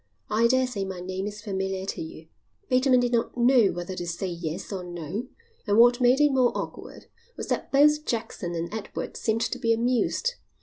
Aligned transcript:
"I 0.31 0.47
daresay 0.47 0.83
my 0.83 0.99
name 0.99 1.27
is 1.27 1.43
familiar 1.43 1.85
to 1.85 2.01
you." 2.01 2.27
Bateman 2.71 3.01
did 3.01 3.11
not 3.11 3.37
know 3.37 3.67
whether 3.67 3.95
to 3.97 4.07
say 4.07 4.25
yes 4.29 4.71
or 4.73 4.83
no, 4.83 5.27
and 5.67 5.77
what 5.77 6.01
made 6.01 6.19
it 6.19 6.31
more 6.31 6.51
awkward 6.57 7.05
was 7.37 7.49
that 7.49 7.71
both 7.71 8.03
Jackson 8.03 8.55
and 8.55 8.73
Edward 8.73 9.15
seemed 9.15 9.41
to 9.41 9.59
be 9.59 9.71
amused. 9.71 10.33